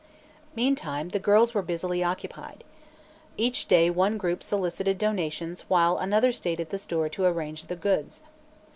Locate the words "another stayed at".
5.99-6.71